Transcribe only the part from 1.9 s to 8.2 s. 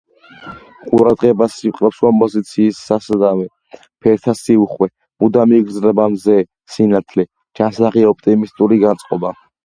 კომპოზიციის სისადავე, ფერთა სიუხვე, მუდამ იგრძნობა მზე, სინათლე, ჯანსაღი